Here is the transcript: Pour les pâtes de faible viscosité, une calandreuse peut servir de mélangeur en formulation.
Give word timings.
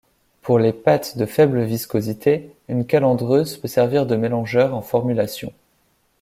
Pour 0.41 0.57
les 0.57 0.73
pâtes 0.73 1.15
de 1.19 1.27
faible 1.27 1.61
viscosité, 1.61 2.49
une 2.69 2.87
calandreuse 2.87 3.57
peut 3.57 3.67
servir 3.67 4.07
de 4.07 4.15
mélangeur 4.15 4.73
en 4.73 4.81
formulation. 4.81 5.53